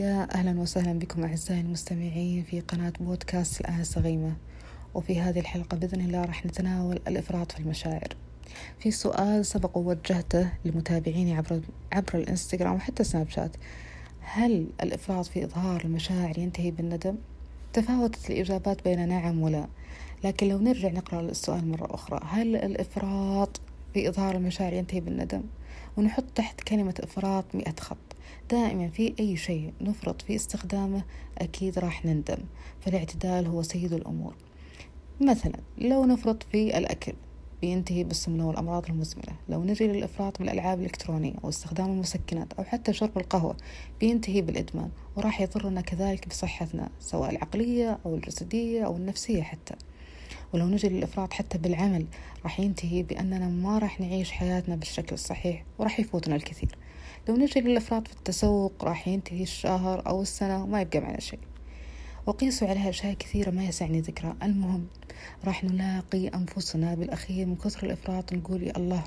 يا 0.00 0.28
أهلا 0.34 0.60
وسهلا 0.60 0.98
بكم 0.98 1.24
أعزائي 1.24 1.60
المستمعين 1.60 2.42
في 2.42 2.60
قناة 2.60 2.92
بودكاست 3.00 3.60
الآنسة 3.60 4.00
غيمة 4.00 4.32
وفي 4.94 5.20
هذه 5.20 5.40
الحلقة 5.40 5.76
بإذن 5.76 6.00
الله 6.00 6.24
راح 6.24 6.46
نتناول 6.46 7.00
الإفراط 7.08 7.52
في 7.52 7.60
المشاعر. 7.60 8.08
في 8.78 8.90
سؤال 8.90 9.46
سبق 9.46 9.78
ووجهته 9.78 10.52
لمتابعيني 10.64 11.36
عبر 11.36 11.60
عبر 11.92 12.14
الإنستغرام 12.14 12.74
وحتى 12.74 13.04
سناب 13.04 13.30
شات. 13.30 13.56
هل 14.20 14.66
الإفراط 14.82 15.26
في 15.26 15.44
إظهار 15.44 15.84
المشاعر 15.84 16.38
ينتهي 16.38 16.70
بالندم؟ 16.70 17.16
تفاوتت 17.72 18.30
الإجابات 18.30 18.84
بين 18.84 19.08
نعم 19.08 19.42
ولا. 19.42 19.66
لكن 20.24 20.48
لو 20.48 20.58
نرجع 20.58 20.88
نقرأ 20.88 21.20
السؤال 21.20 21.68
مرة 21.68 21.94
أخرى. 21.94 22.20
هل 22.24 22.56
الإفراط 22.56 23.60
في 23.94 24.08
إظهار 24.08 24.36
المشاعر 24.36 24.72
ينتهي 24.72 25.00
بالندم؟ 25.00 25.42
ونحط 25.96 26.24
تحت 26.34 26.60
كلمة 26.60 26.94
إفراط 27.00 27.44
مئة 27.54 27.74
خط. 27.80 27.96
دائما 28.50 28.88
في 28.88 29.14
أي 29.20 29.36
شيء 29.36 29.72
نفرط 29.80 30.22
في 30.22 30.36
استخدامه 30.36 31.02
أكيد 31.38 31.78
راح 31.78 32.04
نندم 32.04 32.38
فالاعتدال 32.80 33.46
هو 33.46 33.62
سيد 33.62 33.92
الأمور. 33.92 34.34
مثلا 35.20 35.56
لو 35.78 36.04
نفرط 36.04 36.42
في 36.42 36.78
الأكل 36.78 37.12
بينتهي 37.60 38.04
بالسمنة 38.04 38.48
والأمراض 38.48 38.86
المزمنة. 38.88 39.36
لو 39.48 39.64
نجي 39.64 39.86
للإفراط 39.86 40.38
بالألعاب 40.38 40.78
الإلكترونية 40.78 41.34
أو 41.44 41.48
استخدام 41.48 41.86
المسكنات 41.90 42.52
أو 42.52 42.64
حتى 42.64 42.92
شرب 42.92 43.18
القهوة 43.18 43.56
بينتهي 44.00 44.42
بالإدمان 44.42 44.90
وراح 45.16 45.40
يضرنا 45.40 45.80
كذلك 45.80 46.28
بصحتنا 46.28 46.88
سواء 47.00 47.30
العقلية 47.30 47.98
أو 48.06 48.14
الجسدية 48.14 48.86
أو 48.86 48.96
النفسية 48.96 49.42
حتى. 49.42 49.74
ولو 50.52 50.66
نجي 50.66 50.88
للإفراط 50.88 51.32
حتى 51.32 51.58
بالعمل 51.58 52.06
راح 52.44 52.60
ينتهي 52.60 53.02
بأننا 53.02 53.48
ما 53.48 53.78
راح 53.78 54.00
نعيش 54.00 54.30
حياتنا 54.30 54.76
بالشكل 54.76 55.14
الصحيح 55.14 55.64
وراح 55.78 56.00
يفوتنا 56.00 56.36
الكثير. 56.36 56.76
لو 57.28 57.36
نجي 57.36 57.60
للإفراط 57.60 58.08
في 58.08 58.14
التسوق 58.14 58.84
راح 58.84 59.08
ينتهي 59.08 59.42
الشهر 59.42 60.06
أو 60.06 60.22
السنة 60.22 60.64
وما 60.64 60.80
يبقى 60.80 61.00
معنا 61.00 61.20
شيء. 61.20 61.38
وقيسوا 62.26 62.68
عليها 62.68 62.88
أشياء 62.88 63.14
كثيرة 63.14 63.50
ما 63.50 63.64
يسعني 63.64 64.00
ذكرها 64.00 64.36
المهم 64.42 64.86
راح 65.44 65.64
نلاقي 65.64 66.28
أنفسنا 66.28 66.94
بالأخير 66.94 67.46
من 67.46 67.56
كثر 67.56 67.86
الإفراط 67.86 68.32
نقول 68.32 68.62
يا 68.62 68.76
الله 68.76 69.04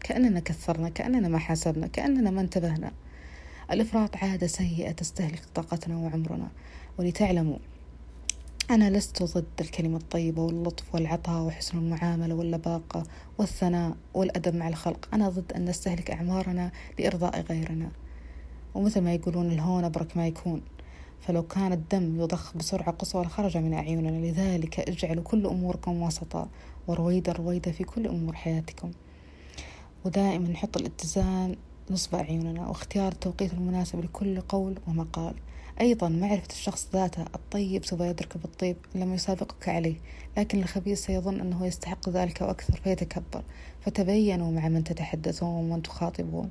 كأننا 0.00 0.40
كثرنا 0.40 0.88
كأننا 0.88 1.28
ما 1.28 1.38
حاسبنا 1.38 1.86
كأننا 1.86 2.30
ما 2.30 2.40
انتبهنا. 2.40 2.92
الإفراط 3.70 4.16
عادة 4.16 4.46
سيئة 4.46 4.92
تستهلك 4.92 5.42
طاقتنا 5.54 5.96
وعمرنا. 5.96 6.48
ولتعلموا 6.98 7.58
أنا 8.70 8.90
لست 8.90 9.22
ضد 9.22 9.60
الكلمة 9.60 9.96
الطيبة 9.96 10.42
واللطف 10.42 10.94
والعطاء 10.94 11.42
وحسن 11.42 11.78
المعاملة 11.78 12.34
واللباقة 12.34 13.02
والثناء 13.38 13.96
والأدب 14.14 14.54
مع 14.54 14.68
الخلق. 14.68 15.08
أنا 15.14 15.28
ضد 15.28 15.52
أن 15.52 15.64
نستهلك 15.64 16.10
أعمارنا 16.10 16.72
لإرضاء 16.98 17.40
غيرنا. 17.40 17.90
ومثل 18.74 19.00
ما 19.00 19.14
يقولون 19.14 19.52
الهون 19.52 19.84
أبرك 19.84 20.16
ما 20.16 20.26
يكون. 20.26 20.62
فلو 21.20 21.42
كان 21.42 21.72
الدم 21.72 22.20
يضخ 22.20 22.56
بسرعة 22.56 22.90
قصوى 22.90 23.24
لخرج 23.24 23.56
من 23.56 23.74
أعيننا 23.74 24.26
لذلك 24.26 24.80
اجعلوا 24.80 25.24
كل 25.24 25.46
أموركم 25.46 26.02
وسطا. 26.02 26.48
ورويدا 26.88 27.32
رويدا 27.32 27.72
في 27.72 27.84
كل 27.84 28.06
أمور 28.06 28.34
حياتكم. 28.34 28.90
ودائما 30.04 30.48
نحط 30.48 30.76
الاتزان 30.76 31.56
نصب 31.90 32.14
أعيننا 32.14 32.68
واختيار 32.68 33.12
التوقيت 33.12 33.52
المناسب 33.52 34.04
لكل 34.04 34.40
قول 34.40 34.78
ومقال. 34.88 35.34
أيضا 35.80 36.08
معرفة 36.08 36.48
الشخص 36.50 36.88
ذاته 36.92 37.22
الطيب 37.22 37.84
سوف 37.84 38.00
يدرك 38.00 38.36
بالطيب 38.36 38.76
لم 38.94 39.14
يسابقك 39.14 39.68
عليه 39.68 39.96
لكن 40.38 40.58
الخبيث 40.58 41.04
سيظن 41.04 41.40
أنه 41.40 41.66
يستحق 41.66 42.08
ذلك 42.08 42.40
وأكثر 42.40 42.80
فيتكبر. 42.84 43.42
فتبينوا 43.80 44.52
مع 44.52 44.68
من 44.68 44.84
تتحدثون 44.84 45.48
ومن 45.48 45.82
تخاطبون. 45.82 46.50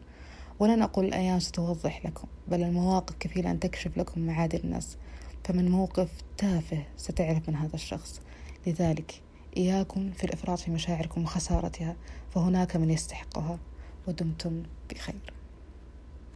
ولن 0.60 0.82
أقول 0.82 1.06
الأيام 1.06 1.40
ستوضح 1.40 2.06
لكم 2.06 2.28
بل 2.48 2.64
المواقف 2.64 3.16
كفيلة 3.20 3.52
أن 3.52 3.60
تكشف 3.60 3.98
لكم 3.98 4.22
معادن 4.22 4.60
الناس. 4.64 4.98
فمن 5.44 5.72
موقف 5.72 6.10
تافه 6.38 6.84
ستعرف 6.98 7.50
من 7.50 7.56
هذا 7.56 7.76
الشخص. 7.76 8.22
لذلك 8.68 9.22
إياكم 9.58 10.12
في 10.12 10.24
الإفراط 10.24 10.60
في 10.60 10.72
مشاعركم 10.72 11.24
وخسارتها 11.24 11.96
فهناك 12.30 12.76
من 12.76 12.90
يستحقها. 12.90 13.60
ودمتم 14.08 14.64
بخير. 14.92 15.39